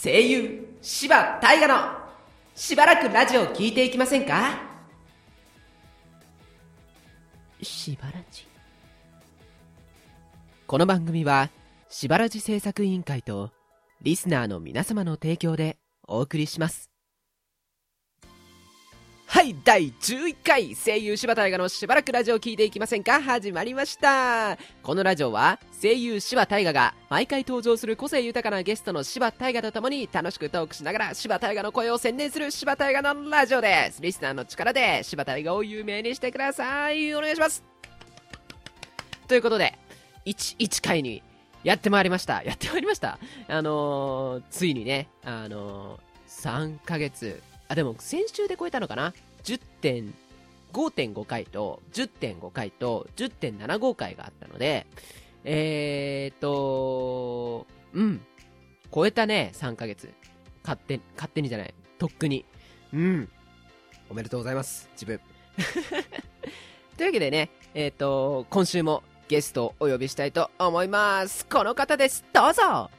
[0.00, 1.98] 声優柴大河の
[2.54, 4.62] しばらくラジオ聞いていきませんか？
[7.60, 8.46] しばらじ。
[10.68, 11.50] この番組は
[11.88, 13.50] しばらじ制作委員会と
[14.00, 16.87] リスナーの皆様の提供でお送りします
[19.38, 23.22] はい第11回声優柴大河のしばらくラジオを聞いていきませんか？
[23.22, 24.58] 始まりました。
[24.82, 34.02] このラジオは声優柴大河が毎回登場する個性豊かなゲストの柴大河とともに楽しくトークしながら柴大河の声を宣伝する柴大河のラジオです。
[34.02, 37.14] リスナーの力で柴大河を有名にしてください。
[37.14, 37.62] お願いします。
[39.28, 39.78] ということで
[40.26, 41.22] 11回に
[41.62, 42.42] やってまいりました。
[42.42, 43.20] やってまいりました。
[43.46, 47.40] あのー、ついにねあのー、3ヶ月。
[47.70, 49.12] あでも先週で超えたのかな？
[50.72, 54.86] 10.5.5回と10.5回と10.75回があったので
[55.44, 58.20] えーとうん。
[58.94, 60.12] 超えたね3ヶ月。
[60.62, 61.74] 勝手勝手にじゃない。
[61.98, 62.44] とっくに。
[62.92, 63.28] うん。
[64.10, 64.90] おめでとうございます。
[64.92, 65.20] 自分。
[66.96, 71.46] というわけでねえっ、ー、と今週もゲストをお呼びしたいと思います。
[71.46, 72.24] この方です。
[72.32, 72.90] どうぞ。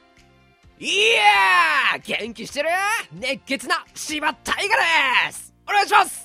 [0.78, 2.18] いやー!
[2.18, 2.70] 元気してる?
[3.12, 4.80] 熱血な柴大河
[5.28, 5.52] です!
[5.68, 6.19] お願いします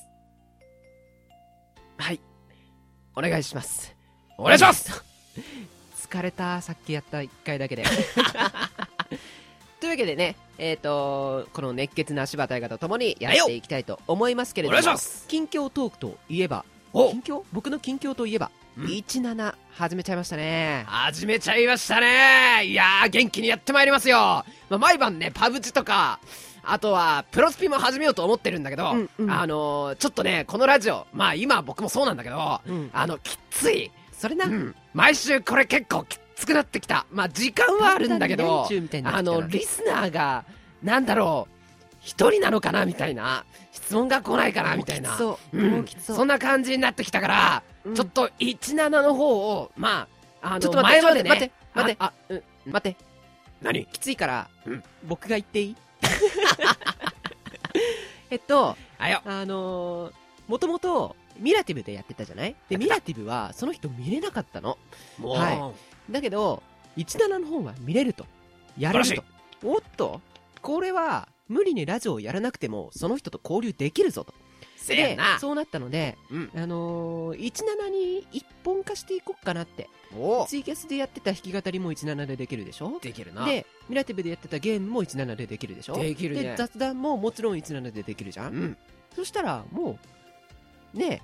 [3.15, 3.95] お願いします。
[4.37, 5.03] お願いします！
[6.09, 7.83] 疲れた、さっきやった1回だけで。
[9.79, 14.81] というわけでね、えっ、ー、とこの熱血な柴田映画とともにやっていきたいと思いますけれども、
[15.27, 16.63] 近況トークといえば、
[16.93, 17.43] 近況？
[17.51, 20.83] 僕の近況といえば、17始めちゃいましたね。
[20.87, 22.65] 始めちゃいましたね。
[22.65, 26.19] いやー元気にやってまいりますよ、まあ、毎晩ねパブチとか
[26.67, 33.91] あとはプロスピも始めようと思ってるんだけど、うんうん、あのー、ちょっとねこのラジオまあ今僕もそうなんだけど、うん、あのきつい。
[34.11, 37.05] それな、うん、毎週これ結構きつくなってきた。
[37.11, 38.67] まあ時間はあるんだけど
[39.03, 40.45] あのリスナーが
[40.81, 41.55] なんだろう
[41.99, 45.17] 一人なのかなみたいな質問が来ないかなみたいな。
[45.17, 50.07] そう、うん、そんな感じになってきたから、うん、ちょっと17の方をま
[50.41, 52.97] ああの前までね待って待ってあ、うん、待って。
[53.61, 53.85] 何？
[53.87, 55.75] きついから、うん、僕が言っていい？
[58.29, 59.21] えっとあよ。
[59.25, 60.13] あのー、
[60.47, 62.55] もともとミラティブでやってたじゃない？
[62.69, 64.77] でミラティブはその人見れなかったの。
[65.21, 65.73] は
[66.09, 66.63] い、だけど
[66.97, 68.25] 17の方は見れると。
[68.77, 69.23] やれると。
[69.63, 70.21] おっと。
[70.61, 74.33] これは無理にラジオをやらなくてもその人と交流できるぞと
[74.87, 79.89] でそうなったので、うん、あのー、17に一本化していこうかなって。
[80.47, 82.99] ツイキャスでやってた弾き語りも17でできるでしょ？
[83.01, 83.45] できるな。
[83.45, 85.97] でミラティブでやってたゲームも17でできるでしょ？
[85.97, 88.77] できる、ね、で雑談ももちろん17でできるじゃん、うん、
[89.13, 89.99] そしたらも
[90.93, 91.21] うね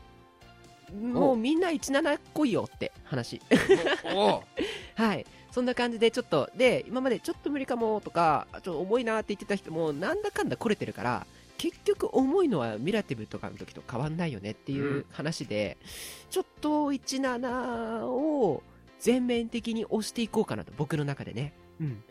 [0.92, 3.42] もうみんな17来いよって話。
[4.96, 5.26] はい。
[5.52, 11.28] そんな感じでちょっとで今までちょっと無理かもとかちょっと重いなって言ってた人もなんだかんだ来れてるから
[11.62, 15.88] 結局重いのはミラティブとかの時と変わんないよねっていう話で、うん、
[16.32, 18.64] ちょっと17を
[19.00, 22.04] 全面的に押していこうかなと僕の中でね、うん、うん、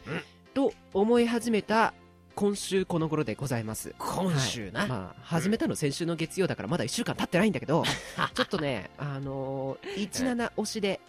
[0.55, 1.94] と思い始めた
[2.37, 3.93] 今週この頃でございます。
[3.99, 7.83] 今週な、はい、まあ始めたの先週の月曜だからまだ1週間経ってないんだけど
[8.34, 11.00] ちょっとねあのー、17押しで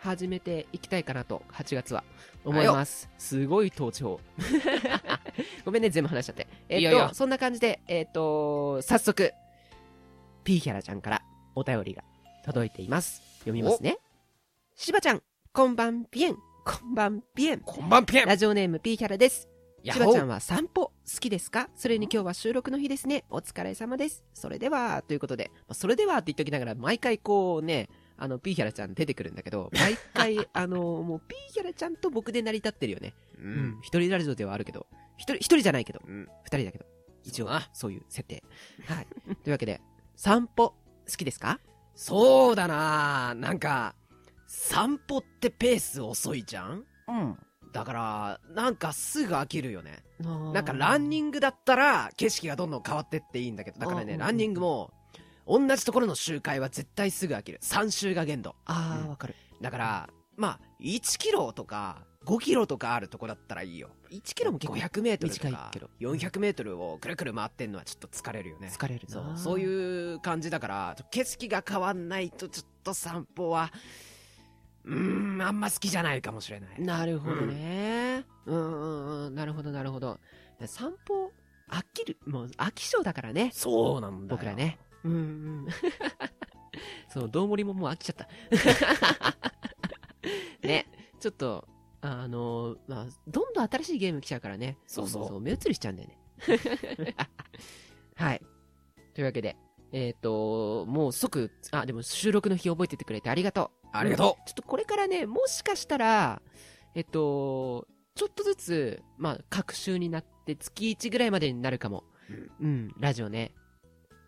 [0.00, 2.04] 始めていきたいかなと8月は
[2.42, 3.10] 思います。
[3.18, 4.18] すごい登場
[5.64, 6.46] ごめんね全部話しちゃって。
[6.68, 9.32] えっ、ー、といそんな感じでえっ、ー、と早速
[10.44, 11.22] ピーヒャラちゃんから
[11.54, 12.04] お便りが
[12.44, 13.22] 届いています。
[13.40, 13.98] 読みますね。
[14.74, 16.36] しばちゃんこんばんぴえん。
[16.64, 17.60] こんばんぴえん。
[17.60, 18.26] こんばんぴえん。
[18.26, 19.48] ラジオネームピーヒャラです。
[19.92, 21.68] しばちゃんは散歩好きですか？
[21.76, 23.24] それに今日は収録の日ですね。
[23.30, 24.24] お疲れ様です。
[24.34, 33.14] それでは、ということで、それではって言っときながら、毎回こうね、あの、ピーヒャラちゃん出てくるんだけど、 毎回、あの、もう、ピーヒャラちゃんと僕で成り立ってるよね。
[33.38, 33.78] うん。
[33.82, 34.86] 一、人ラジオではあるけど、
[35.16, 36.84] 一人、一人じゃないけど、二、うん、人だけど、
[37.24, 38.42] 一応、そういう設定。
[38.86, 39.06] はい。
[39.44, 39.80] というわけで、
[40.14, 40.76] 散歩、好
[41.16, 41.60] きですか？
[41.94, 43.94] そうだななんか、
[44.46, 46.84] 散歩ってペース遅いじゃん？
[47.08, 47.38] うん。
[47.72, 50.02] だから、なんかすぐ飽きるよね。
[50.20, 54.92] なんかランニングだったら景色がどんどん変わってっていいんだけど、だからね、ランニングも、
[55.46, 57.58] 同じところの周回は絶対すぐ飽きる。
[57.62, 58.56] 3周が限度。
[58.64, 59.34] ああ、わ、うん、かる。
[59.60, 63.90] だから、まあ、1キロとか、5キロとかあるとこだったらいいよ。
[64.10, 65.70] 1キロも結構500メートルとか、
[66.00, 68.70] 400メートルをくるくる回ってんのはちょっと疲れるよね。
[68.76, 69.32] 疲れるそう。
[69.36, 73.70] そういう感じだから、景色が変わんないとちょっと散歩は、
[74.84, 76.80] うーん、あんま好きじゃないかもしれない。
[76.82, 78.24] なるほどね。
[78.46, 80.18] うん、うんうんうん、なるほどなるほど。
[80.66, 81.30] 散歩、
[81.70, 83.50] 飽きる、もう飽き性だからね。
[83.52, 84.80] そうなんだ僕らね。
[85.04, 85.66] うんうん。
[87.08, 88.28] そう、どうもりももう飽きちゃった。
[90.66, 90.86] ね、
[91.20, 91.68] ちょっと、
[92.00, 94.78] あの、まあ、どんどん新しいゲーム来ちゃうからね。
[94.86, 96.18] そうそう目移りしちゃうんだよね。
[98.14, 98.42] はい。
[99.14, 99.56] というわけで、
[99.92, 103.88] えっ、ー、と、もう即、あ、でも収録の日覚えててくれてありがとう。
[103.92, 104.48] ありがとう。
[104.48, 106.42] ちょっとこれからね、もしかしたら、
[106.94, 112.04] えっと、ちょっとずつ、まあ、各週になって月1ぐらいまでになるかも。
[112.28, 113.54] うん、うん、ラジオね。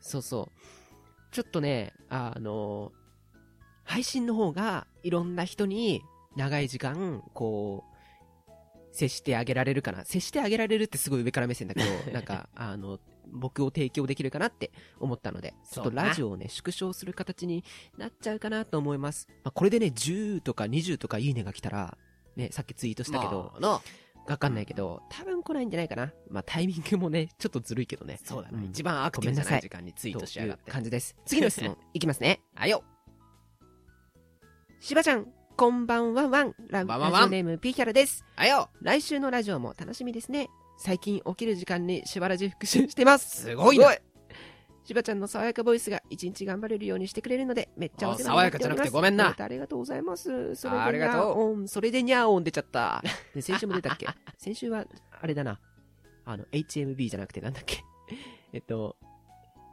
[0.00, 0.60] そうそう。
[1.32, 2.92] ちょっとね、あの、
[3.84, 6.02] 配信の方がいろんな人に
[6.36, 7.98] 長い時間、こう、
[8.92, 10.04] 接してあげられるかな。
[10.04, 12.98] 接してあげられるってすごい上から目線だけど、 なんか、あの、
[13.30, 17.62] 僕を提供できるかなって思ったので、ちょっとラジオをね、縮小する形に
[17.98, 19.28] なっちゃうかなと思います。
[19.44, 21.98] まあ、これでね、10とか20とかいいねが来たら、
[22.36, 23.82] ね、さっきツイートしたけど、まあ、
[24.28, 26.12] わかんないけど、多分来ないんじゃないかな。
[26.30, 28.20] まあ、タイミングもね、ちょっとずるいけどね。
[28.22, 28.58] そうだね。
[28.58, 30.70] うん、一番アクティブない時間にツイートしやがって。
[30.70, 31.16] 感じです。
[31.24, 32.40] 次の質問、 いきますね。
[32.54, 32.84] あよ。
[34.80, 35.26] しばちゃん、
[35.58, 36.54] こんばんはワン。
[36.68, 38.24] ラジオネームピーヒャラです。
[38.36, 38.70] あよ。
[38.80, 40.48] 来週のラジオも楽しみですね。
[40.78, 43.42] 最近起きる時間にしばらじ復習してます。
[43.42, 44.00] すごいね。
[44.84, 48.38] しばちゃんの爽やかボイスが一日頑張れるようにしてくれるので、めっちゃお世話になっております。
[48.38, 49.34] 爽やかじゃなくてごめんな。
[49.36, 50.54] ありがとうございます。
[50.54, 51.66] それでありがとう。
[51.66, 53.02] それでにゃーおん出ちゃった。
[53.34, 54.06] で、先週も出たっけ？
[54.38, 54.86] 先週は、
[55.20, 55.58] あれだな。
[56.24, 57.82] あの、HMB じゃなくてなんだっけ？
[58.54, 58.94] えっと、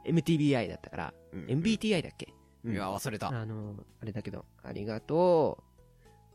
[0.04, 2.34] MTBI だったから、うん、MBTI だっけ？
[2.64, 3.28] いや、忘れた。
[3.28, 5.75] あの、あれだけど、ありがとう。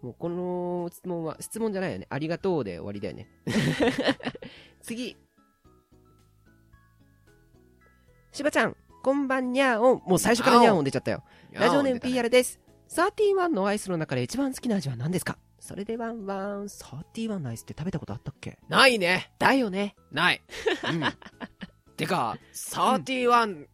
[0.02, 2.08] もうこの質問は、質問じゃないよね。
[2.10, 3.28] ありがとうで終わりだよね。
[4.82, 5.16] 次。
[8.32, 10.02] しばちゃん、こんばんにゃーおん。
[10.06, 11.24] もう最初からにゃーおん出ちゃったよ。
[11.52, 12.60] ラジオネーム PR です。
[12.90, 15.38] 31のアイスの中で一番好きな味は何ですか？
[15.60, 18.58] それでワンワン、31のアイスって食べたことあったっけ？
[18.70, 19.32] ないね。
[19.38, 19.96] だよね。
[20.12, 20.42] ない。
[20.92, 21.04] うん。
[21.96, 23.68] てか、31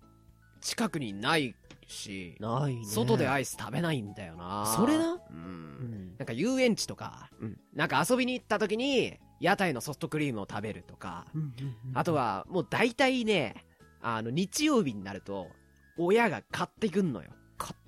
[0.60, 1.56] 近くにない
[1.88, 2.86] し、ないね。
[2.86, 4.66] 外でアイス食べないんだよな。
[4.76, 5.20] それな？
[5.30, 6.16] うん。
[6.18, 11.26] なんか遊園地とか、うん、なんか遊びに行った時に、屋台のソフトクリームを食べるとか、
[11.94, 13.66] あとは、もう大体ね、
[14.02, 15.48] あの、日曜日になると、
[15.98, 17.30] 親が買ってくんのよ。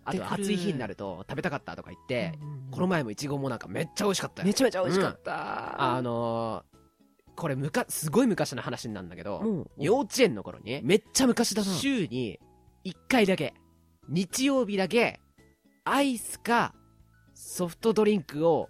[0.05, 2.33] あと暑い日になると食べたかったとか言って、
[2.71, 4.47] この前もいちごもなんかめっちゃ美味しかったよ。
[4.47, 5.31] めちゃめちゃ美味しかった。
[5.31, 11.71] うん、あのー、これむか、すごい昔の話なんだけど、幼稚園の頃に、めっちゃ昔だな。
[11.71, 12.39] 週に
[12.85, 13.53] 1回だけ、
[14.09, 15.19] 日曜日だけ、
[15.85, 16.73] アイスか
[17.35, 18.69] ソフトドリンクを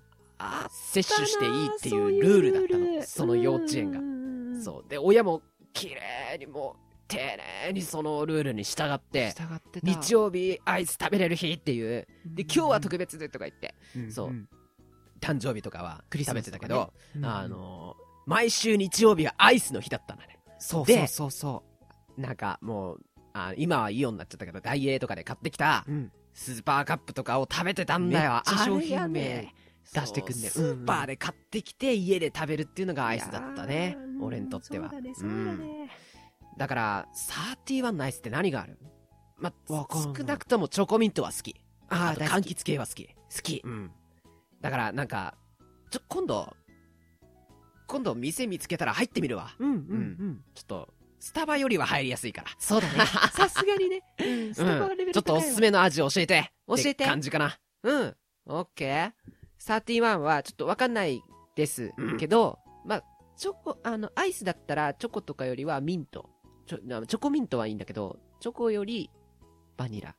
[0.69, 3.03] 摂取していいっていうルールだったの。
[3.03, 4.61] その幼稚園が。
[4.61, 4.89] そう。
[4.89, 5.41] で、親も
[5.73, 7.17] 綺麗にもう、丁
[7.65, 12.07] 寧にそのルールに従って、従って日曜日アイス食べれる日っていう。
[12.25, 13.73] で、今日は特別でとか言って、
[14.11, 14.47] そう。
[15.21, 16.93] 誕生日とかは食べてたけど、
[17.23, 17.95] あの、
[18.25, 20.37] 毎週日曜日はアイスの日だったんだね。
[20.59, 21.63] そうそうそうそ
[22.17, 22.21] う。
[22.21, 23.01] なんかもう、
[23.33, 25.85] あ今はイオンになっちゃったけど、ダイエーとかで買ってきた、
[26.33, 28.41] スーパーカップとかを食べてたんだよ。
[28.65, 29.53] 商品名
[29.93, 30.53] 出してくんだよ。
[30.53, 33.97] スーパーで買ってきて家で食べるっていうのがアイスだったね。
[34.21, 34.89] 俺にとっては。
[34.89, 35.89] そうだね、そうだね。
[36.57, 38.77] だから、31のアイスって何がある？
[39.37, 41.55] ま、少なくともチョコミントは好き。
[41.87, 43.07] ああ、柑橘系は好き。
[43.07, 43.61] 好き。
[43.63, 43.91] うん。
[44.59, 45.35] だから、なんか、
[45.89, 46.53] ちょ、今度、
[47.87, 49.55] 今度店見つけたら入ってみるわ。
[49.57, 50.43] うんうんうん。
[50.53, 52.47] ちょっと、スタバよりは入りやすいから。
[52.57, 53.05] そうだね。
[53.33, 54.01] さすがにね。
[54.19, 56.51] うん、スタバレベル、うん、ちょっとおすすめの味教えて。
[56.67, 57.05] 教えて。
[57.05, 57.59] 感じかな。
[57.83, 58.17] うん。
[58.45, 59.11] オッケー。
[59.59, 61.21] 31はちょっとわかんない
[61.55, 63.03] ですけど、うん、まあ、
[63.37, 66.29] チョコ、あの、アイスだったらチョコとかよりはミント。
[66.65, 69.09] チョチョコミントはいいんだけど、チョコより
[69.77, 70.15] バニラ。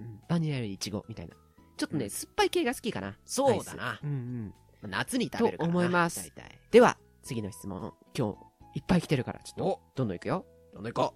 [0.00, 1.34] うん、バニラよりイチゴみたいな。
[1.76, 3.16] ちょっとね、うん、酸っぱい系が好きかな。
[3.24, 3.98] そうだな。
[4.02, 4.90] うんうん。
[4.90, 6.32] 夏に食べるからと思います。
[6.70, 7.92] では、次の質問。
[8.16, 8.47] 今日、
[8.78, 10.46] いっぱい来てるから、ちょっと、どんどんいくよ。
[10.72, 11.12] どんどんいこ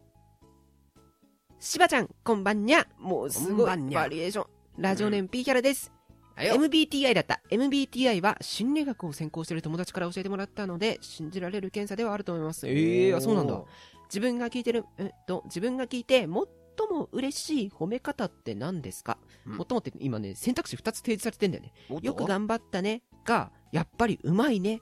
[0.91, 1.55] う。
[1.61, 2.89] しばちゃん、こんばんにゃ。
[2.99, 4.47] もうすごいバリエーション。
[4.79, 5.93] ラジオネーム P キャラです。
[6.37, 7.41] MBTI だった。
[7.51, 12.67] MBTI は心理学を専攻している友達から教えてもらったので、信じられる検査ではあると思います。
[12.67, 13.63] ええー、あ、そうなんだ。
[14.07, 21.73] 自分が聞いてる、えっと、自分が聞いて、最も嬉しい褒め方って何ですか、うん、最もって今ね、選択肢2つ提示されてんだよね。
[22.03, 23.05] よく頑張ったね。
[23.25, 24.81] が、やっぱりうまいね。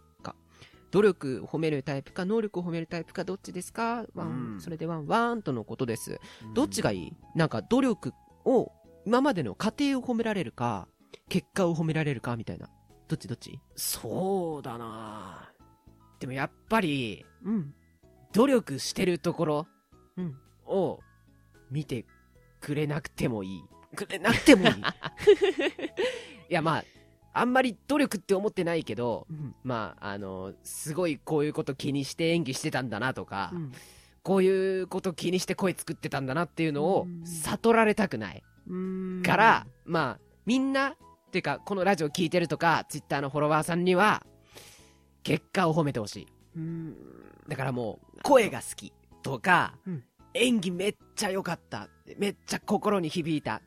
[0.91, 0.93] か。
[0.93, 4.05] 努力を褒めるタイプか、能力を褒めるタイプか、どっちですか？
[4.15, 6.19] ワン、うん、それでワン、ワンとのことです。
[6.55, 7.13] どっちがいい？
[7.35, 8.13] なんか努力
[8.45, 8.73] を、
[9.07, 10.89] 今までの過程を褒められるか、
[11.29, 12.69] 結果を褒められるかみたいな。
[13.09, 13.59] どっちどっち？
[13.77, 15.53] そうだな
[16.21, 17.75] でもやっぱり、うん。
[18.33, 19.67] 努力してるところ、
[20.17, 20.37] うん。
[20.67, 21.01] を
[21.71, 22.05] 見て
[22.61, 23.63] くれなくてもいい。
[23.97, 24.73] くれなくてもいい。
[26.51, 26.85] いや、まあ、
[27.33, 33.73] あんまり努力って思ってないけど、うん、まあ、あの、すごいこういうこと気にして演技してたんだなとか、うん、
[34.23, 38.43] こういうこと気にして声作ってたんだなっていうのを悟られたくない。
[39.25, 40.95] から、まあ、みんな、っ
[41.31, 44.27] ていうか、このラジオ聞いてるとか、ツイッターのフォロワーさんには、
[45.23, 46.27] 結果を褒めてほしい。
[46.57, 46.97] うん。
[47.49, 53.61] だからもう、声が好きとか、うん演技めっちゃ良かっためっちゃ心に響いたっ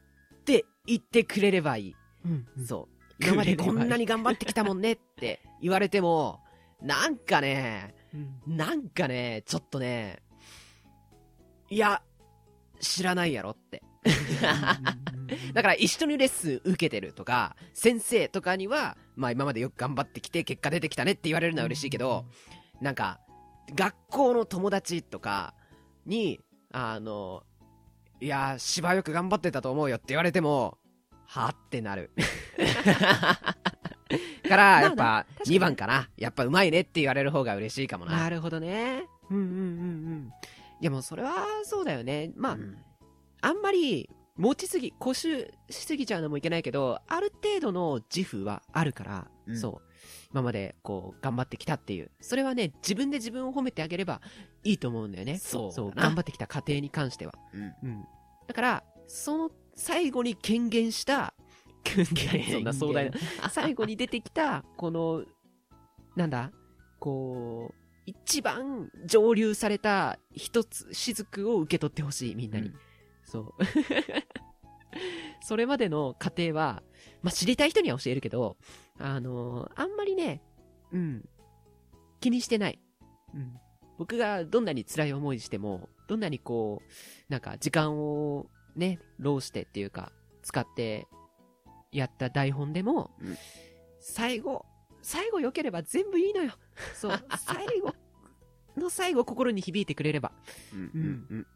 [0.46, 1.96] て言ってくれればいい。
[2.26, 2.66] うん。
[2.66, 2.93] そう。
[3.26, 6.42] 今までこんなに頑張ってきたもんねって言われても、
[6.82, 8.58] なんかね、うん。
[8.58, 10.22] なんかね、ちょっとね、
[11.70, 12.02] いや、
[12.80, 13.82] 知らないやろって。
[15.54, 22.26] だから一緒にレッスン受けてるとか、先生とかには、まあ今までよく頑張ってきて結果出てきたねって言われるのは嬉しいけど、
[22.82, 23.20] なんか、
[23.74, 25.56] 学校の友達とか
[26.06, 27.44] に、あの、
[28.20, 30.78] いや、芝よく頑張ってたと思うよって言われても、
[31.34, 32.12] はってなる。
[34.48, 36.10] から、やっぱまあな、確かに2番かな。
[36.16, 38.18] やっぱうまいねって言われる方が嬉しいかもな。
[38.18, 39.08] なるほどね。
[39.32, 40.34] うんうんうんうん。
[40.80, 42.32] いやもうそれはそうだよね。
[42.36, 42.78] まあ、うん
[43.42, 49.90] あんまり持ちすぎ、固執しすぎちゃうのもいけないけど、ある程度の自負はあるから、うんそう。
[50.32, 52.12] 今までこう頑張ってきたっていう。
[52.22, 54.22] それはね、自分で自分を褒めてあげれば
[54.64, 55.40] いいと思うんだよね。
[55.40, 55.72] そう。
[55.74, 57.34] そう頑張ってきた過程に関しては。
[57.54, 58.06] うんうん。
[58.48, 61.34] だから、その最後に権限した、
[61.84, 63.18] 権限そんな壮大な。
[63.50, 65.24] 最後に出てきた、この、
[66.16, 66.52] なんだ
[67.00, 67.76] こう、
[68.06, 72.70] 一番上流された一つ、雫を受け取ってほしい、みんなに。
[72.70, 72.76] うん
[73.24, 73.64] そう。
[75.42, 76.84] それまでの過程は、
[77.22, 78.58] まあ、知りたい人には教えるけど、
[79.00, 80.42] あのあんまりね、
[80.92, 81.28] うん、
[82.20, 82.80] 気にしてない。
[83.34, 83.58] うん。
[83.98, 90.12] 僕がどんなに辛い思いしても、どんなにこう、なんか時間をね、労してっていうか、
[90.42, 91.08] 使って
[91.92, 93.38] やった台本でも、うん
[94.06, 94.66] 最後、
[95.02, 96.52] 最後良ければ全部いいのよ。
[96.94, 97.94] そう、 最後
[98.76, 100.34] の最後心に響いてくれれば。
[100.74, 101.48] うんうんうん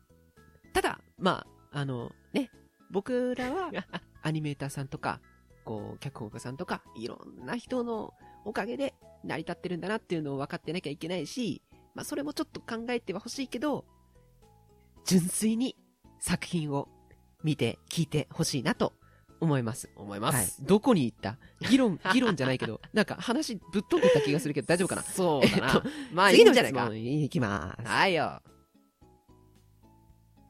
[0.74, 2.52] ただ、まあ、あの、ね、
[2.92, 3.72] 僕らは、
[4.22, 5.22] アニメーターさんとか、
[5.66, 8.14] こう、脚本家さんとか、いろんな人の
[8.46, 8.94] おかげで
[9.24, 11.64] 成り立ってるんだなっていうのを分かってなきゃいけないし、
[11.96, 13.86] まあ、それもちょっと考えてはほしいけど、
[15.06, 15.76] 純粋に
[16.20, 16.88] 作品を
[17.44, 18.94] 見て、聞いてほしいなと
[19.40, 19.90] 思います。
[19.96, 20.64] 思いまはいす。。
[20.64, 21.38] どこに行った？
[21.70, 25.04] 議論、 議論じゃないけど、なんか話ぶっ飛んでた気がするけど大丈夫かな？
[25.06, 25.84] そうだなえっと。
[26.14, 26.82] まあ次のんじゃないか。
[26.86, 27.88] 質問いきます。
[27.88, 28.42] はいよ。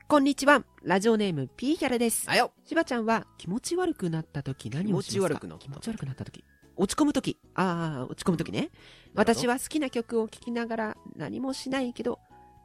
[0.09, 0.63] こんにちは。
[0.83, 2.29] ラジオネーム、ピーヒャラです。
[2.29, 2.53] はいよ。
[2.63, 5.39] しばちゃんは気持ち悪くなった時何をしますか？
[5.41, 6.43] 気持ち悪くなった気持ち悪くなった時。
[6.77, 7.37] 落ち込む時。
[7.55, 8.69] ああ、落ち込む時ね。
[9.15, 12.19] 私は好きな曲を聴きながら何もしないけど、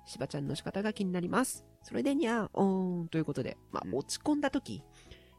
[0.07, 1.65] しばちゃんの仕方が気になります。
[1.83, 4.83] それでにゃーおーんということで、まあ、うん落ち込んだ時、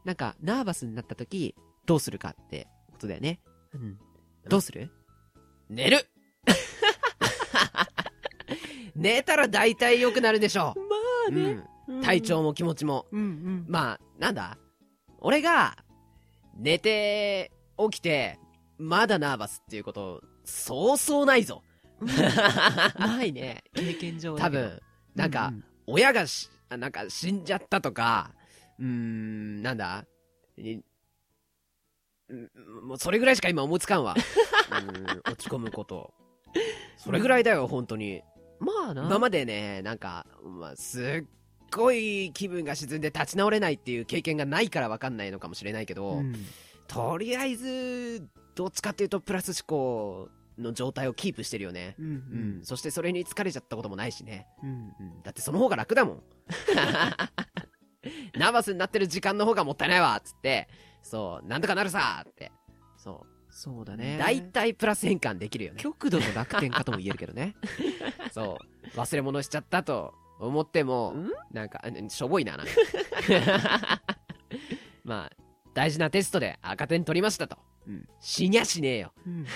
[0.04, 1.54] なんか、ナーバスになった時、
[1.86, 3.40] どうするかってことだよね。
[3.72, 3.98] うん。
[4.48, 4.90] どうする？
[5.68, 6.06] 寝る
[8.94, 11.40] 寝たら大体良くなるでしょまう。
[11.90, 12.02] うん。
[12.02, 13.06] 体調も気持ちも。
[13.12, 13.64] うんうん。
[13.68, 14.58] まあ、なんだ？
[15.20, 15.76] 俺が、
[16.56, 18.38] 寝て、起きて、
[18.78, 21.62] まだナーバスっていうこと、そうそうないぞ。
[22.06, 23.64] ないね。
[23.74, 24.80] 経験上多分、
[25.14, 25.52] なんか、
[25.86, 28.32] 親がし、あなんか死んじゃったとか、
[28.78, 30.04] うーん、なんだ？
[32.82, 34.14] もうそれぐらいしか今思いつかんわ。
[34.70, 36.14] うん落ち込むこと。
[36.96, 38.22] それぐらいだよ、本当に。
[38.60, 39.02] まあな。
[39.04, 41.26] 今までね、なんか、まあ、すっ
[41.70, 46.34] ごい気分が沈んで立ち直れないっていう経験がないからわかんないのかもしれないけど、うん
[46.86, 51.94] とりあえず、どっちかっていうとプラス思考の状態をキープしてるよね。
[51.98, 52.10] うんう
[52.60, 52.64] ん。
[52.64, 54.46] そしてそれに疲れちゃったこともないしね。
[54.62, 54.72] うんう
[55.18, 55.22] ん。
[55.22, 56.22] だってその方が楽だもん。
[58.38, 60.68] ナーバスになってる時間の方がもったいないわっつって、
[61.02, 62.52] そう、なんとかなるさって。
[62.96, 63.96] そそうだう。
[63.96, 64.18] ね。
[64.18, 65.80] 大体プラス変換できるよね。
[65.80, 67.54] 極度の楽天かとも言えるけどね。
[68.32, 68.58] そ
[68.92, 68.96] う。
[68.96, 71.30] 忘れ物しちゃったと思っても、ん？
[71.52, 72.72] なんか、うんしょぼいな、なんか。
[75.04, 75.36] まあ、
[75.74, 77.58] 大事なテストで赤点取りましたと。
[77.86, 79.12] うん死にゃしねえよ。
[79.26, 79.46] うん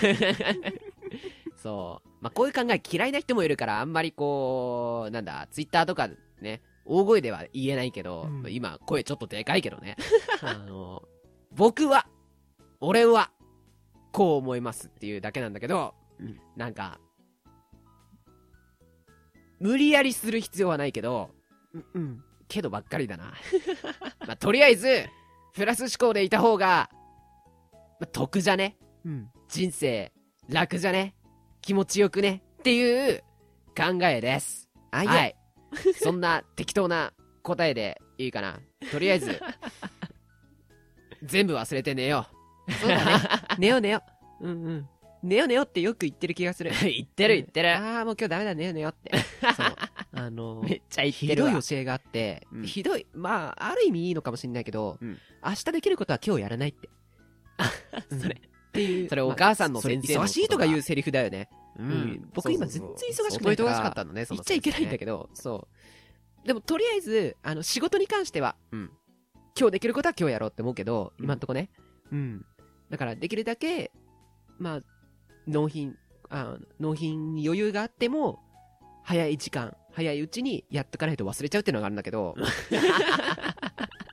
[1.55, 2.09] そう。
[2.21, 6.09] まあ、こういう考え嫌いな人もいるから、あんまりこう、なんだ、ツイッターとか
[6.41, 9.95] ね、大声では言えないけど、うんまあ今、声ちょっとでかいけどね。
[10.41, 11.03] あの、
[11.51, 12.07] 僕は、
[12.79, 13.31] 俺は、
[14.11, 16.99] こう思いますっていうだけなんだけど、うんなんか、
[19.59, 21.31] 無理やりする必要はないけど、
[21.93, 22.23] うん。
[22.47, 23.33] けどばっかりだな。
[24.25, 25.05] まあ、とりあえず、
[25.53, 26.89] プラス思考でいた方が、
[27.99, 28.77] まあ、得じゃね？
[29.05, 29.29] うん。
[29.47, 30.11] 人生、
[30.47, 31.15] 楽じゃね？
[31.61, 32.43] 気持ちよくね？
[32.59, 33.23] っていう
[33.75, 34.69] 考えです。
[34.91, 35.35] あ、いや、はい。
[35.95, 37.13] そんな適当な
[37.43, 38.59] 答えでいいかな？
[38.91, 39.41] とりあえず、
[41.23, 42.27] 全部忘れて寝よ
[42.81, 43.11] そうだね。
[43.59, 44.01] 寝よう寝よ
[44.41, 44.47] う。
[44.47, 44.89] うんうん。
[45.21, 46.71] 寝よう寝ようってよく言ってる気がする。
[46.71, 46.73] う。
[46.85, 47.75] 言ってる言ってる。
[47.75, 49.17] ああ、もう今日ダメだ、寝よう寝ようって。
[49.53, 49.75] そう。
[50.11, 51.51] あのめっちゃ言っひてるわ。
[51.51, 56.89] どい教えがあって、うんひどい、まあ、ある意味いいのかもしれないけど、うん明日できることは今日やらないって。
[58.09, 59.09] うんそれっていう。
[59.09, 61.49] それお母さんの先生忙しいとかいうセリフだよね。
[61.77, 62.29] うん。
[62.33, 63.71] 僕今全然忙しくないから。
[63.71, 65.67] 忙しかったのね、言っちゃいけないんだけど、そ
[66.43, 66.47] う。
[66.47, 68.91] でもとりあえず、あの、仕事に関しては、うん。
[69.59, 71.69] 今日できることは今日やろうって思うけど、今んとこね。
[72.11, 72.45] うん。
[72.89, 73.91] だからできるだけ、
[74.57, 74.79] まあ、
[75.47, 75.95] 納品、
[76.29, 78.39] あ納品に余裕があっても、
[79.03, 82.35] 早い時間、早いうちにやっとかないと忘れちゃうっていうのがあるんだけど。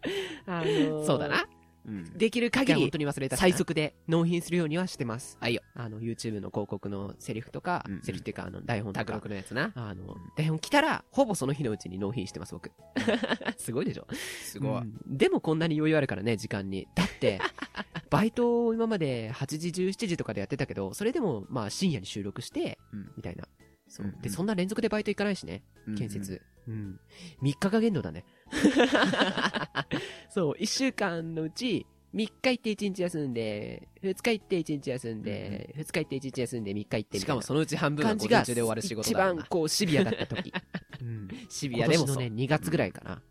[0.46, 1.46] あのー、そうだな。
[1.86, 5.38] うん、できる限り、本当に忘れた最速で納品するようにはしてます。
[5.40, 5.62] はいよ。
[5.74, 9.22] あの、YouTube の広告のセリフとか、うんうん、セリフっていうか、あの、台本とか。
[9.28, 9.72] のやつな。
[9.74, 12.70] あの、台本来たら、ほぼその日のうちに納品してます、僕。
[13.56, 14.06] すごいでしょ？
[14.42, 16.88] すごい、うん、でもこんなに余裕あるからね、時間に。
[16.94, 17.40] だって、
[18.10, 23.46] バイトを今まで8時、17時とかでやってたけど、それでも、まあ、深夜に収録して、うん、みたいな。
[23.88, 24.14] そう。
[24.20, 25.62] で、そんな連続でバイト行かないしね。
[25.96, 26.42] 建設。
[26.68, 27.00] うん。
[27.42, 28.24] 3日が限度だね。
[30.28, 40.52] そう、1週間のうち、3日行って1日休んで、2日行って1日休んで、2日行って1日休んで、3日行ってしかもそのうち半分は午前中で終わる仕事だ一番こうシビアだった時。
[41.02, 43.22] うん、シビアでものね、2月ぐらいかな。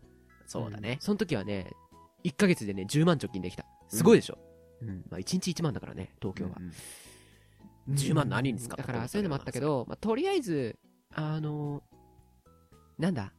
[0.46, 0.98] そうだね。
[1.00, 1.72] その時はね、
[2.24, 3.66] 1ヶ月でね、10万貯金できた。
[3.88, 4.38] すごいでしょ。
[4.82, 5.04] うん。
[5.10, 6.56] まあ、1日1万だからね、東京は。
[7.90, 10.76] 10万何に使っただからそういうのもあったけど、まあ、とりあえず、
[11.14, 11.82] あの
[12.98, 13.32] なんだ、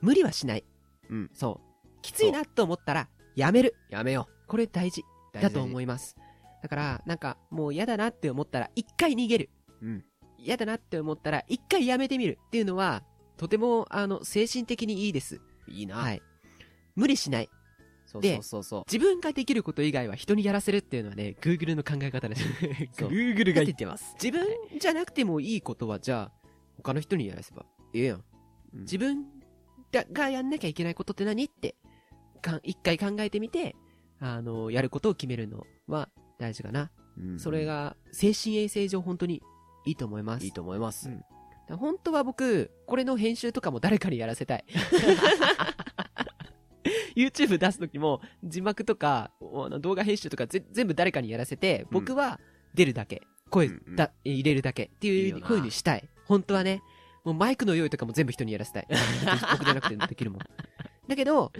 [0.00, 0.64] 無理はしない。
[1.10, 1.30] うん。
[1.32, 1.88] そう。
[2.02, 3.74] きついなと思ったら、やめる。
[3.90, 4.48] やめよう。
[4.48, 5.04] これ大事。
[5.32, 6.16] だと思います。
[6.62, 9.50] だから、なんか、もう嫌だなって思ったら、一回逃げる。
[9.82, 10.04] うん。
[10.38, 13.02] 嫌だなって思ったら、一回やめてみるっていうのは、
[13.36, 15.40] とても、あの、精神的にいいです。
[15.68, 15.96] いいな。
[15.96, 16.22] はい。
[16.96, 17.48] 無理しない。
[18.10, 18.84] そうそうそうそう。
[18.90, 22.42] 自分ができること以外は人にやらせるっていうのはね、Google の考え方です。
[22.98, 24.16] Google が言ってます。
[24.20, 24.44] 自分
[24.80, 26.48] じゃなくてもいいことは、じゃあ、
[26.78, 27.64] 他の人にやらせば
[27.94, 28.24] ええやん。
[28.74, 29.26] うん、自分
[30.12, 31.76] がやんなきゃいけないことって何って、
[32.42, 33.76] か一回考えてみて、
[34.18, 36.90] あの、やることを決めるのは大事かな。
[37.16, 39.40] うん、それが、精神衛生上本当に
[39.86, 40.44] いいと思います。
[40.44, 41.08] いいと思います。
[41.08, 41.12] う
[41.74, 44.64] ん、本当は僕、これの編集とかも誰かにやらせたい。
[47.16, 49.30] YouTube 出すときも、字幕とか、
[49.80, 52.40] 動画編集とか全部誰かにやらせて、僕は
[52.74, 56.08] 出るだけ、声だ、入れるだけっていう風にしたい。
[56.26, 56.82] 本当はね、
[57.24, 58.86] もうマイクの用意とかも全部人にやらせたい。
[59.52, 60.40] 僕じゃなくてできるもん。
[61.08, 61.52] だけど、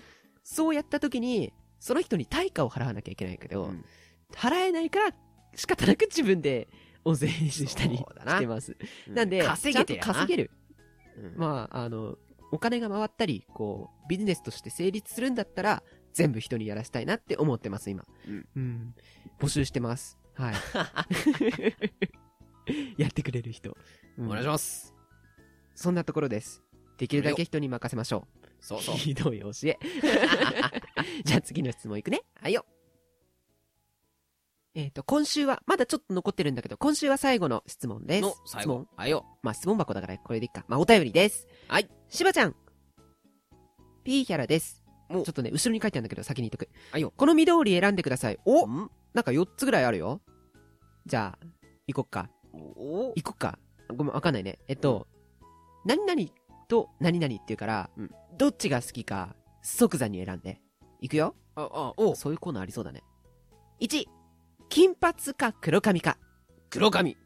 [0.43, 3.85] そうやった時に、その人に対価を払わなきゃいけないけど、うん、
[4.33, 5.15] 払えないから
[5.55, 6.69] 仕方なく自分で
[7.05, 8.05] 音声編集したりし
[8.39, 8.77] てます。
[9.09, 10.51] ななんで、稼げて稼げる。
[11.17, 12.17] うん、まあ、あの、
[12.53, 15.83] お金が回ったり、こう、ビジネスとして成立するんだったら、
[16.13, 18.05] 全部人にやらせたいなって思ってます、今。
[18.27, 18.49] うん。
[18.57, 18.95] うん、
[19.39, 20.19] 募集してます。
[20.35, 20.55] はい。
[23.03, 23.77] やってくれる人、
[24.19, 24.27] うん。
[24.27, 24.95] お願いします。
[25.75, 26.63] そんなところです。
[26.99, 28.47] できるだけ人に任せましょう。
[28.61, 28.97] そうそう。
[28.97, 29.79] ひどい教え。
[31.25, 32.23] じゃあ次の質問いくね。
[32.35, 32.67] はいよ。
[34.75, 38.59] えっ、ー、と、今週は、まだちょっと残ってるんだけど、今週は最後の質問です。
[38.59, 39.27] 質問はいよ。
[39.43, 40.65] まあ、質問箱だからこれでいいか。
[40.69, 41.49] まあ、お便りです。
[41.67, 41.89] はい。
[42.09, 42.55] しばちゃん。
[44.05, 44.85] ピーヒャラです。
[45.11, 46.69] ちょっとね、後ろに書いてあるんだけど、先に言っとく。
[46.93, 47.13] はいよ。
[47.17, 48.39] この緑選んでください。
[48.45, 48.89] おなん
[49.25, 50.21] か4つぐらいあるよ。
[51.05, 51.47] じゃあ、
[51.89, 52.31] 行こっか。
[52.53, 53.59] お行こっか。
[53.89, 54.61] ごめん、わかんないね。
[54.69, 55.09] えっと、
[55.85, 56.31] 何々
[56.69, 60.61] と何々っていうから、うん、どっちが好きか、即座に選んで。
[61.01, 61.35] いくよ。
[61.57, 63.03] あ、あ、おそういうコーナーありそうだね。
[63.81, 64.07] 1、
[64.71, 66.17] 金髪か黒髪か。
[66.71, 67.17] 黒髪。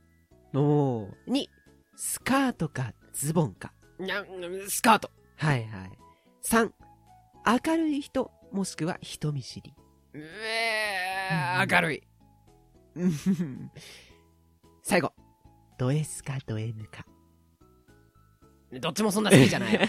[0.54, 1.08] おー。
[1.28, 1.46] 2、
[1.94, 3.74] スカートかズボンか。
[3.98, 4.26] にゃん、
[4.66, 5.10] スカート。
[5.36, 5.92] はいはい。
[6.42, 6.70] 3、
[7.66, 9.74] 明るい人、もしくは人見知り。
[10.14, 12.02] うえー、明るい。
[14.82, 15.12] 最後。
[15.76, 17.04] ド S かド M か。
[18.80, 19.78] どっちもそんな好きじゃない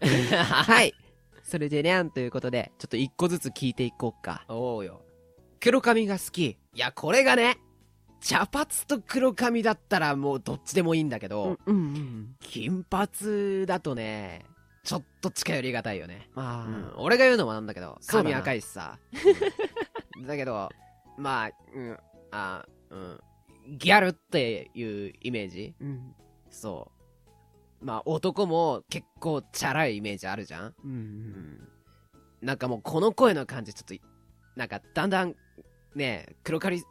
[0.00, 0.94] はい。
[1.42, 4.46] それでねんということで、ちょっと一個ずつ聞いていこうか。
[4.48, 5.05] おうよ。
[5.60, 6.44] 黒髪が好き。
[6.46, 7.58] いや、これがね、
[8.20, 14.44] 茶髪と黒髪だったらもうどっちでもいいんだけど、うんうんうん、金髪だとね、
[14.82, 16.28] ちょっと近寄りがたいよね。
[16.34, 18.98] あ、うん、俺が言うのもなんだけど、髪赤いしさ。
[20.26, 20.70] だけど、
[21.18, 21.98] まあ、うん、
[22.30, 23.20] あ、うん、
[23.78, 26.14] ギャルっていうイメージ、うん、
[26.50, 26.90] そ
[27.80, 27.84] う。
[27.84, 31.68] まあ男も結構チャラいイメージあるじゃん、うん、うん、
[32.40, 34.04] なんかもうこの声の感じちょっと、
[34.56, 35.34] なんかだんだん、
[35.96, 36.84] ね黒刈り、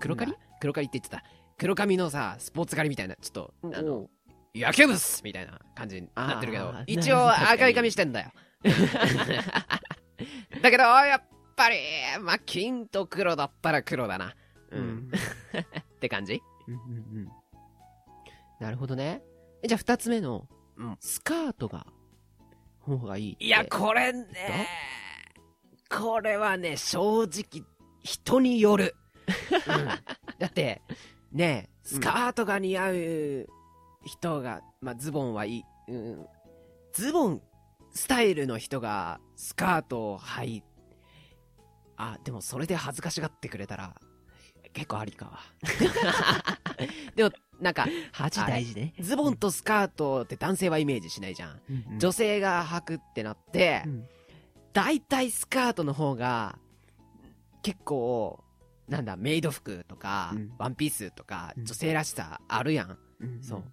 [0.00, 0.34] 黒刈り？
[0.60, 1.22] 黒刈りって言ってた。
[1.58, 4.08] 黒髪のさ、スポーツ刈りみたいな、ちょっと、あの、
[4.54, 8.30] 野球部っすみたいな感じになってるけど、一応赤い髪してんだよ。
[10.62, 11.22] だけど、やっ
[11.56, 11.76] ぱり、
[12.20, 14.34] まあ、金と黒だったら黒だな。
[14.70, 15.10] うん。
[15.96, 16.84] って感じ、うんうんう
[17.22, 17.28] ん、
[18.60, 19.22] なるほどね。
[19.66, 21.86] じゃあ二つ目の、うん、スカートが、
[22.80, 24.68] 方がいいいや、これね、
[25.90, 27.64] これはね、正直、
[28.02, 28.94] 人による。
[29.26, 29.86] うん、
[30.38, 30.82] だって、
[31.32, 33.46] ねスカートが似合う
[34.04, 36.26] 人が、まあ、ズボンはいい、うん、
[36.92, 37.42] ズボン
[37.94, 40.62] スタイルの人がスカートを履い、
[41.96, 43.94] あ、でもそれで恥ずかしがってくれたら、
[44.72, 45.38] 結構ありかわ。
[47.16, 47.30] でも、
[47.60, 48.94] なんか、恥大事ね。
[49.00, 51.60] ズボンとスカートって男性はイメージしないじゃん。
[51.68, 54.08] うんうん、女性が履くってなって、うん、
[54.72, 56.58] 大体スカートの方が、
[57.62, 58.42] 結構、
[58.88, 62.98] なんだ、メイド服とか、うん、ワンピースとか、女性らしさあるやん。
[63.20, 63.64] うん、そう。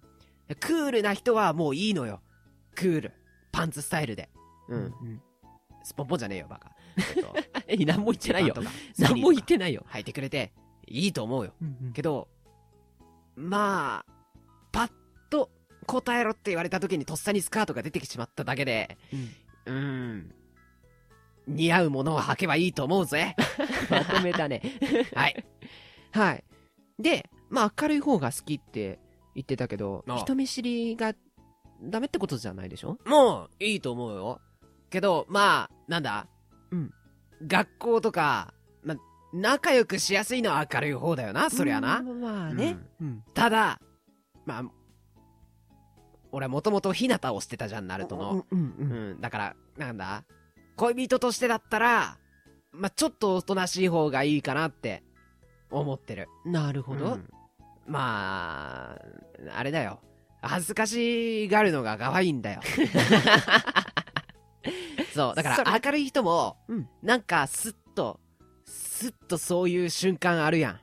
[0.60, 2.20] クールな人はもういいのよ。
[2.74, 3.12] クール。
[3.52, 4.28] パンツスタイルで。
[4.68, 4.78] うん。
[4.78, 5.22] うん、
[5.82, 6.72] スポンポンじゃねえよ、バカ。
[7.66, 8.54] え、何も言ってないよ。
[8.98, 9.84] 何も言ってないよ。
[9.88, 10.52] 履いてくれて、
[10.86, 11.54] いいと思うよ。
[11.60, 12.28] うんうん、けど、
[13.34, 14.12] まあ、
[14.72, 14.90] パッ
[15.30, 15.50] と
[15.86, 18.98] 答えろって言われた時にとっさにスカートが出てきちまっただけで、
[19.66, 20.34] うん、
[21.46, 23.36] 似合うものを履けばいいと思うぜ。
[23.90, 24.62] まとめたね。
[25.14, 25.44] はい。
[26.12, 26.44] はい。
[26.98, 28.98] で、まあ明るい方が好きって
[29.34, 31.14] 言ってたけど、人見知りが
[31.82, 32.98] ダメってことじゃないでしょ？
[33.04, 34.40] もう、いいと思うよ。
[34.90, 36.26] けど、まあ、なんだ？
[36.70, 36.92] うん。
[37.46, 38.96] 学校とか、ま、
[39.34, 42.02] 仲良くしやすいのは明るい方だよな、そりゃな。
[42.02, 42.78] まあね。
[43.00, 43.22] うん。
[43.34, 43.78] ただ、
[44.46, 44.64] まあ、
[46.32, 48.46] 俺はもともとひなたをしてたじゃん、ナルトの。
[48.50, 49.20] うん、うん、うん。
[49.20, 50.24] だから、なんだ？
[50.76, 52.18] 恋人としてだったら、
[52.72, 55.02] まあ、ちょっとおとなしい方がいいかなって
[55.70, 56.28] 思ってる。
[56.44, 57.14] なるほど。
[57.14, 57.28] うん、
[57.86, 60.00] まあ、あれだよ。
[60.42, 62.60] 恥ずかしがるのが可愛いんだよ。
[65.14, 65.34] そう。
[65.34, 68.20] だから明るい人も、うん、なんかスッと、
[68.66, 70.80] スッとそういう瞬間あるやん。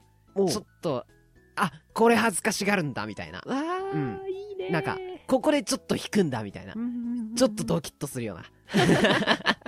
[0.48, 1.06] ちょっと、
[1.56, 3.38] あ、これ恥ずかしがるんだ、みたいな。
[3.40, 6.74] わー、うん、いいねなんか、ここでちょっと引くんだ、みたいな。
[7.36, 8.44] ちょっとドキッとするような。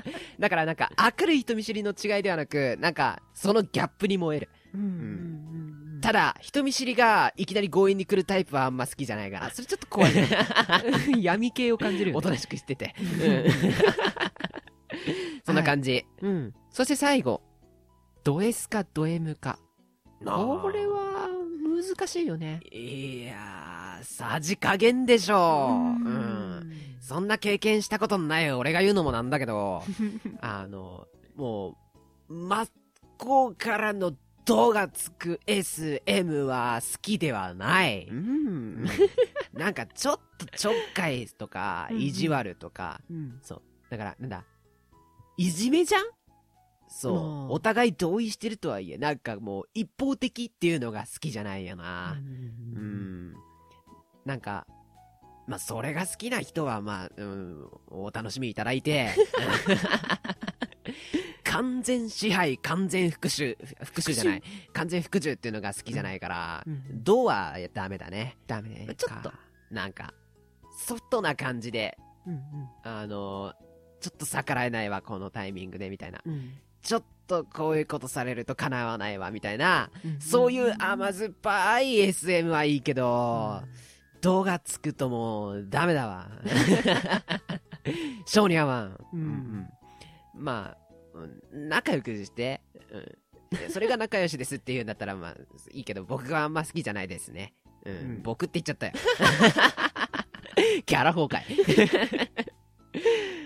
[0.39, 4.49] だからなんか、明るい人見知りの違いではなく、なんか、そのギャップに燃える。
[4.73, 10.29] うん、ただ、人見知りがいきなり強引に来るタイプはあんま好きじゃないから、それちょっと怖いね。
[11.21, 12.15] 闇系を感じる。
[12.15, 12.93] おとなしくしてて。
[15.45, 16.53] そんな感じ、うん。
[16.69, 17.41] そして最後、
[18.23, 19.59] ド S かド M か。
[20.23, 21.29] これは、
[21.65, 22.61] 難しいよね。
[22.71, 26.03] いやー、さじ加減でしょう。
[26.03, 26.44] うん。
[27.05, 29.83] そんな経験したことない俺が言うのもなんだけど、
[30.41, 31.77] あの、も
[32.27, 32.69] う、真っ
[33.19, 38.07] 向からのドがつく SM は好きではない。
[38.09, 38.85] うん。
[39.53, 43.61] なんかちょっとちょっかいとか、意地悪とか、うん、そう。
[43.91, 44.43] だから、なんだ、
[45.37, 46.05] いじめじゃん？
[46.87, 47.53] そう。
[47.53, 52.13] お互い同意してるとはいえ、なんかもう一方的っていうのが好きじゃないよな。
[52.13, 53.35] うん。
[54.25, 54.65] なんか、
[55.47, 59.11] まあ、それが好きな人は、まあ、うん、お楽しみいただいて、
[61.43, 68.37] 完全支配、完全復讐、復讐じゃない、完全服従っていうのが好きじゃないから、うん、ドはダメだね。
[68.47, 69.31] ダメちょっと、
[69.71, 70.13] なんか、
[70.77, 72.41] ソフトな感じで、うんうん、
[72.83, 73.53] あの、
[74.01, 76.21] ちょっと逆らえないわ、このタイミングで、みたいな。
[76.25, 83.94] うん、ちょっとこういうことされると叶わないわ、みたいな、うんうん、そういう甘酸っぱい SM はいいけど、うん
[84.25, 86.27] 動画つくともうダメだわ。
[88.25, 88.97] 性に合わん。
[89.13, 89.69] うん、うん、
[90.33, 90.75] ま
[91.13, 91.19] あ、
[91.53, 92.59] 仲良くして、
[93.51, 95.35] うん、それが仲良しですって言うんだったらまあ
[95.71, 97.53] いいけど僕があんま好きじゃないですね。
[97.85, 98.93] うん、うん、僕って言っちゃったよ。
[100.87, 101.41] キャラ崩壊。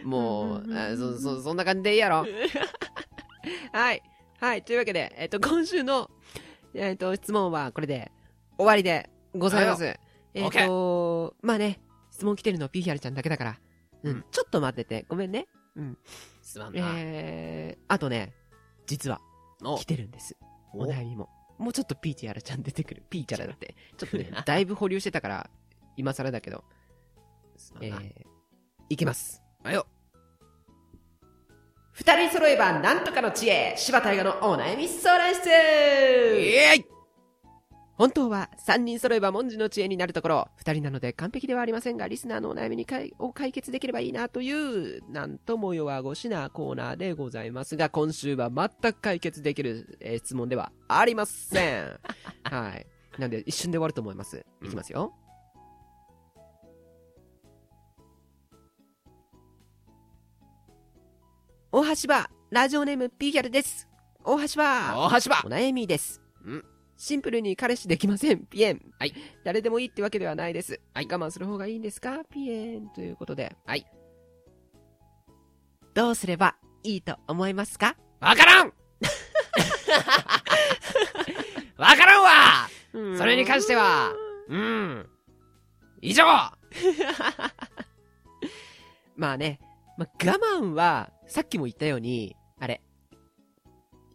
[0.05, 2.25] もう、あそ、そ、そんな感じでいいやろ。
[3.73, 4.01] はい。
[4.39, 4.63] はい。
[4.63, 6.09] というわけで、えっ、と、今週の、
[6.73, 8.13] えっ、と、質問はこれで
[8.57, 9.99] 終わりでございます。
[10.33, 11.79] えっ、ー、とまあね、
[12.11, 13.59] 質問来てるのピーヒャルちゃんだけだから、
[14.03, 15.47] うん、ちょっと待ってて、ごめんね。
[15.75, 15.97] うん。
[16.41, 16.93] すまんな。
[16.97, 18.33] えー、あとね、
[18.85, 19.21] 実は、
[19.77, 20.35] 来てるんです。
[20.73, 21.29] お悩みも。
[21.57, 23.03] もうちょっとピーチャラちゃん出てくる。
[23.09, 23.75] ピーチャラだって。
[23.97, 25.49] ちょっとね、 だいぶ保留してたから、
[25.97, 26.63] 今更だけど。
[27.81, 28.25] えー、
[28.89, 29.41] いきます。
[29.63, 29.85] あよ。
[31.91, 36.98] 二人揃えばなんとかの知恵柴田映画のお悩み相談室イエーイ
[37.99, 51.99] 本当は3人揃えば文字の知恵になるところ、2人なので完璧ではありませんが、リスナーのお悩みにかいを解決できればいいなという、なんとも弱腰なコーナーでございますが、今週は全く解決できる、えー、質問ではありません。
[52.49, 52.87] はい。
[53.19, 54.45] なんで一瞬で終わると思います？
[54.63, 55.13] いきますよ。
[61.73, 63.89] 大橋場、ラジオネームピーギャルです。
[64.23, 66.21] 大橋場、大橋場、お悩みです。
[66.47, 68.45] んシンプルに彼氏できません。
[68.45, 68.81] ピエン。
[68.99, 69.13] はい。
[69.45, 70.81] 誰でもいいってわけではないです。
[70.93, 71.07] はい。
[71.09, 72.25] 我慢する方がいいんですか？
[72.29, 72.89] ピエン。
[72.89, 73.55] ということで。
[73.65, 73.85] はい。
[75.93, 77.95] どうすればいいと思いますか？
[78.19, 78.73] わからん
[81.77, 82.67] わからんわ
[83.17, 84.11] それに関しては、
[84.49, 85.09] うん。
[86.01, 86.25] 以上
[89.15, 89.61] まあね、
[89.97, 92.81] まあ、我慢は、さっきも言ったように、あれ、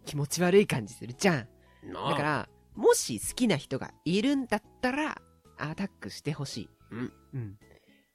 [0.05, 1.49] 気持ち悪い感じするじゃん。
[1.93, 5.21] だから、もし好きな人がいるんだったら、
[5.59, 6.69] アタックしてほしい。
[6.91, 7.13] うん。
[7.35, 7.59] うん。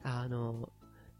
[0.03, 0.69] あの、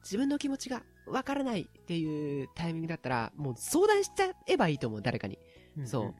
[0.04, 5.40] 自分の気持ちがわからないっていうタイミングだったら、もう相談しちゃえばいいと思う、誰かに。
[5.86, 6.14] そ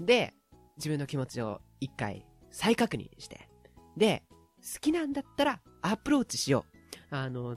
[0.00, 0.04] う。
[0.04, 0.34] で、
[0.76, 3.48] 自分の気持ちを一回再確認して。
[3.96, 4.22] で、
[4.58, 6.64] 好きなんだったらアプローチしよ
[7.12, 7.14] う。
[7.14, 7.56] あの、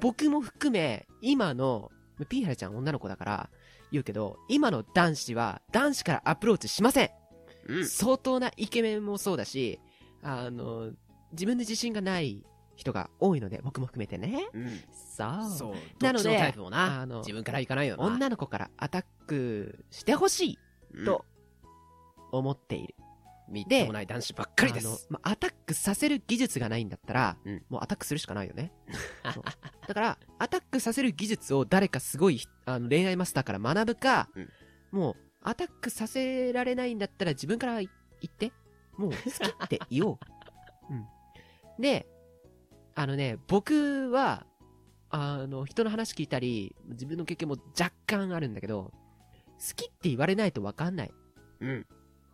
[0.00, 1.90] 僕も含め、今の、
[2.28, 3.50] ピーハラちゃん女の子だから
[3.92, 7.10] 言うけど、今の男子は男子からアプローチしません。
[7.68, 9.80] うん、相当なイケメンもそうだし、
[10.22, 10.90] あの、
[11.32, 12.44] 自分で自信がない
[12.76, 14.48] 人が多いので、僕も含めてね。
[14.52, 15.50] うん、そう。
[15.50, 16.04] そう。
[16.04, 18.04] なので、のあの自分から行かないよな。
[18.04, 20.58] 女の子からアタックしてほし
[20.94, 21.24] いと
[22.32, 22.94] 思っている。
[23.50, 25.06] みっともない男子ばっかりです。
[25.10, 28.72] まあ、アタックさせる技術がないんだったら、うん、もうアタックするしかないよね。
[29.88, 34.50] だから、アタックさせる技術を誰かすごいあの恋愛マスターから学ぶか、うん、
[34.90, 37.88] もう、アタックさせられないんだったら自分から言
[38.26, 38.52] って、
[38.96, 40.18] もう好きって言おう。
[40.90, 41.06] うん。
[41.80, 42.06] で、
[42.94, 44.46] あのね、僕は、
[45.10, 48.92] あの、人の話聞いたり、自分の経験も若干あるんだけど、
[49.58, 51.12] 好きって言われないとわかんない。
[51.60, 51.86] うん。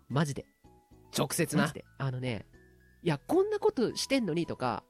[0.08, 0.46] マジで。
[1.16, 1.64] 直接な。
[1.64, 1.84] マジで。
[1.98, 2.46] あのね、
[3.02, 4.84] いや、こんなことしてんのにとか、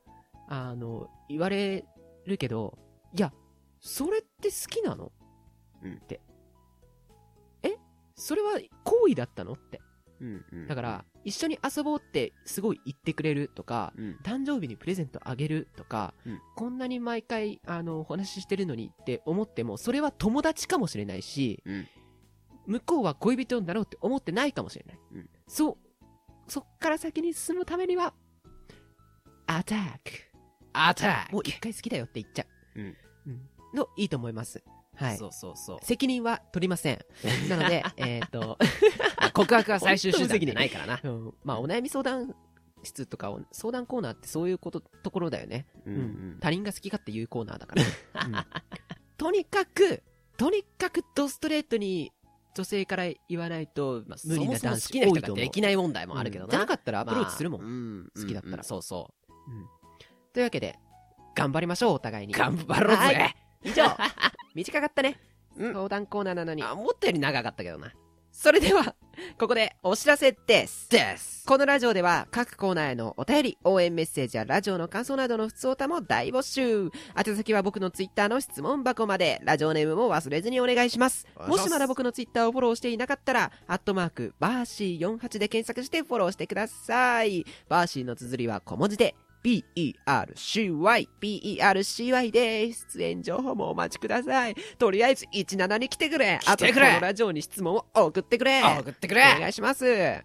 [0.48, 1.85] あの、言われ
[2.27, 2.79] るけど、
[3.16, 3.33] いや、
[3.81, 5.12] それって好きなの？
[5.83, 5.94] うん。
[5.94, 6.20] って。
[8.25, 9.81] えそれは行為だったのって。
[10.21, 21.89] うんうん、だから、一緒に遊ぼうってすごい言ってくれるとか、うん、誕生日にプレゼントあげるとか、うん、こんなに毎回、あの、お話ししてるのにって思っても、それは友達かもしれないし、うん、
[22.67, 24.99] 向こうは恋人になろうって思ってないかもしれない。
[25.13, 25.77] うん、そう、
[26.49, 28.15] そっから先に進むためには、
[29.47, 30.11] アタック。
[30.73, 31.33] アタック。
[31.33, 32.81] もう一回好きだよって言っちゃう。
[32.81, 32.97] うん。
[33.27, 33.49] うん。
[33.75, 34.63] の、いいと思います。
[34.97, 35.19] はい。
[35.19, 35.79] そうそうそう。
[35.83, 36.99] 責任は取りません。
[37.49, 38.59] なので、えっと、
[39.33, 41.01] 告白は最終手段じゃないからな。
[41.03, 41.35] うん。
[41.45, 42.35] まあ、お悩み相談
[42.83, 45.67] 室とか相談コーナーってそういうこと、ところだよね。
[45.87, 47.83] うん、うん、他人が好き勝手言うコーナーだから。
[48.27, 48.35] うん、
[49.17, 50.03] とにかく、
[50.37, 52.13] とにかくドストレートに
[52.55, 56.51] 女性から言わないと、まあ、無理な男子好きな人ができない問題もあるけどな。
[56.51, 57.61] じゃなかったらアプローチするもん。
[57.61, 58.63] まあ、うん、好きだったら。
[58.63, 59.33] そうそう。
[59.51, 59.67] うん。
[60.33, 60.79] というわけで、
[61.35, 62.33] 頑張りましょう、お互いに。
[62.33, 63.35] 頑張ろうぜ。
[63.64, 63.85] 以上。
[64.55, 65.18] 短かったね。
[65.59, 66.62] 相談コーナーなのに。
[66.62, 67.92] あ、思ったより長かったけどな。
[68.35, 68.96] それでは、
[69.38, 70.90] ここでお知らせです。
[70.90, 71.46] です。
[71.46, 76.90] このラジオでは各コーナーへのお便り、応援メッセージやラジオの感想などの普通歌も大募集。
[77.16, 81.29] 宛先は僕のツイッターの質問箱まで、ラジオネームも忘れずにお願いします。
[81.46, 87.46] もしまだ僕のツイッターをフォローしていなかったら、アットマーク、バーシー48で検索してフォローしてください。
[87.68, 89.14] バーシーの綴りは小文字で、
[89.45, 92.87] P-E-R-C-Y、P-E-R-C-Y です。
[92.95, 94.57] 出演情報もお待ちください。
[94.79, 96.39] とりあえず17に来てくれ。
[96.41, 98.63] 来てくれあとこのラジオに質問を送ってくれ。
[98.63, 99.21] 送ってくれ。
[99.37, 99.87] お願いします。
[99.87, 100.25] え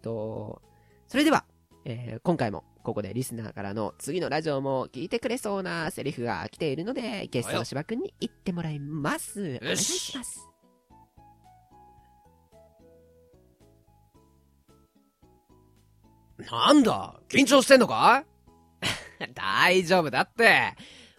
[0.00, 0.62] ーと、
[1.06, 1.44] それでは、
[1.84, 9.58] えー、今回もここでリスナーからの次のラジオも聞いてくれそうなセリフが来ているので、ゲストの芝くんに言ってもらいます。
[9.62, 10.48] お願いします。
[16.38, 17.20] なんだ？
[17.28, 18.24] 緊張してんのか？
[19.34, 20.74] 大丈夫だって。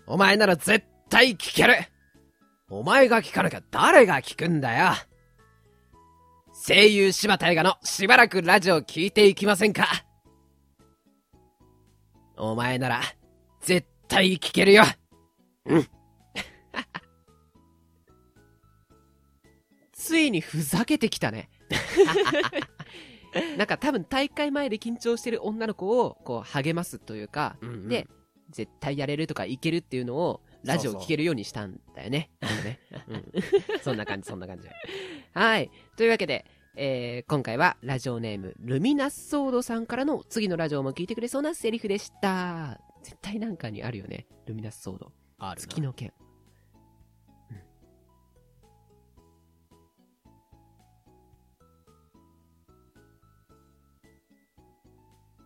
[0.08, 1.76] お前なら絶対聞ける。
[2.70, 4.92] お前が聞かなきゃ誰が聞くんだよ。
[6.68, 9.88] 声優柴田映画のしばらくラジオ聞いていきませんか？
[12.38, 13.02] お前なら
[13.62, 14.84] 絶対聞けるよ。
[15.66, 15.88] うん。
[19.92, 21.50] ついにふざけてきたね。
[23.58, 28.08] なんか多分大会前で緊張してる女の子をこう励ますというか、うんうん、で、
[28.50, 32.32] 絶対やれるとかいけるっていうのをラジオ聞けるようにしたんだよね。
[32.42, 33.24] そうねうん、
[33.82, 34.68] そんな感じ、そんな感じ。
[35.34, 35.72] はい。
[35.96, 42.80] というわけで、えー、今回はラジオネームルミナスソードさんからの次のラジオも聞いてくれそうなセリフでした。
[43.04, 44.28] 絶対なんかにあるよね。
[44.46, 45.12] ルミナスソード。
[45.38, 46.14] ある月の剣。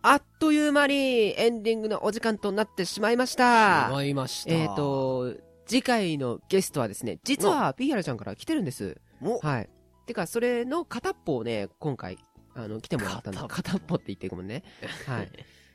[0.06, 0.94] あっという間に
[1.40, 3.86] エンディングのお時間となってしまいました。
[3.88, 4.52] しまいました。
[4.52, 9.00] えっ、ー、と、次回のゲストはですね、実はピーハラちゃんから来てるんです。
[9.40, 9.70] はい。
[10.04, 12.18] てか、それの片っぽをね、今回、
[12.54, 14.62] あの、来てもらったんで、片っぽって言ってごめんね。
[15.08, 15.30] はい。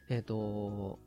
[0.10, 1.00] えっと、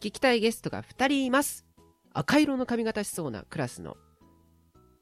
[0.00, 1.65] 聞きたいゲストが2人います。
[2.18, 3.98] 赤色の髪型しそうなクラスの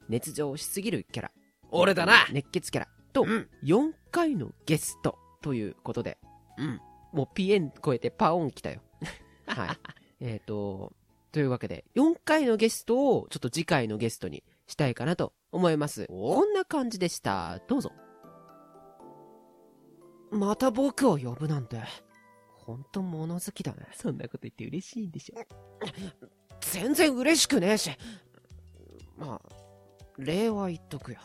[0.09, 1.31] 熱情しすぎるキャラ。
[1.71, 2.87] 俺だな熱血キャラ。
[3.13, 6.17] と、うん、4回のゲストということで。
[6.57, 6.81] うん。
[7.13, 8.81] もうピエン超えてパオン来たよ。
[9.47, 9.77] はい。
[10.19, 10.91] えっと、
[11.31, 16.07] というわけで、4回のゲストをちょっと次回のゲストにしたいかなと思います。
[16.07, 17.61] こんな感じでした。
[17.69, 17.93] どうぞ。
[20.31, 21.81] また僕を呼ぶなんて、
[22.57, 23.87] ほんと物好きだね。
[23.93, 25.39] そんなこと言って嬉しいんでしょ。
[26.75, 27.89] 全然嬉しくねえし。
[29.17, 29.49] まあ、
[30.17, 31.19] 礼は言っとくよ。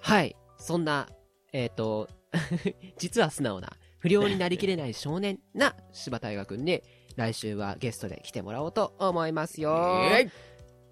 [0.00, 0.34] はい。
[0.56, 1.06] そんな、
[1.52, 2.08] えっ、ー、と、
[2.96, 6.82] 実は素直な、不良になりきれない少年な柴大河君に、
[7.16, 9.70] 来週はゲストで来てもらおうと思いますよ。
[10.10, 10.30] えー、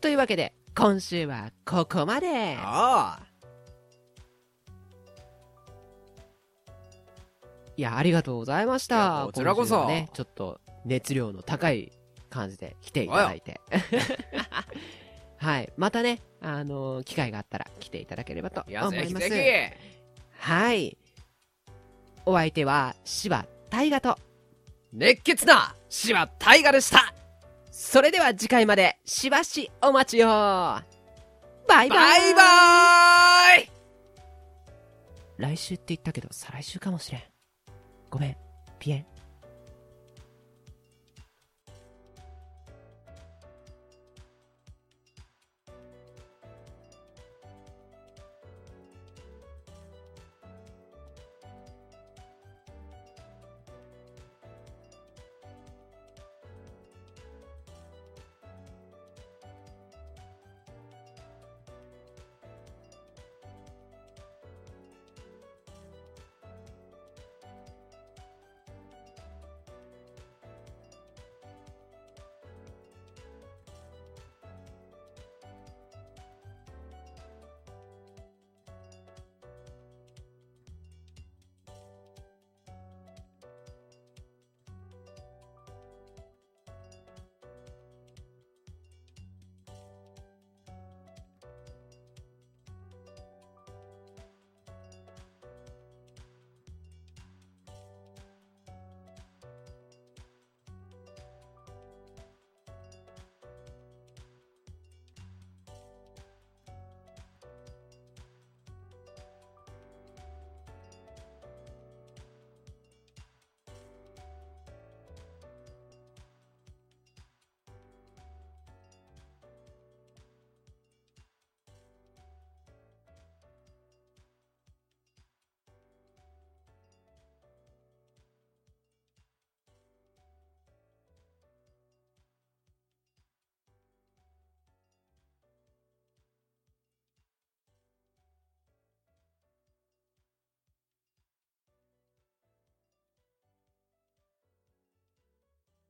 [0.03, 2.57] というわけで、今週はここまで。
[2.59, 3.27] ああ。
[7.75, 9.25] いや、ありがとうございました。
[9.25, 9.87] こちらこそ。
[9.87, 11.91] ね、ちょっと熱量の高い
[12.33, 13.61] 感じで来ていただいて。
[15.37, 15.73] はい。
[15.77, 19.29] またね、あのー、機会があったら来ていただければと思います。
[20.39, 20.97] はい。
[22.25, 24.19] お相手は、柴大河と、
[24.93, 27.15] 熱血な柴大河でした
[27.71, 30.85] それでは次回までしばしお待ちをバイ
[31.69, 33.71] バイバイバイ
[35.39, 37.23] 来週って言ったけど再来週かもしれん。
[38.11, 38.37] ごめん、
[38.79, 39.12] ピエン。